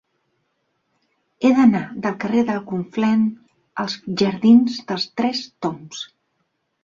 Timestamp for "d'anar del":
1.57-2.15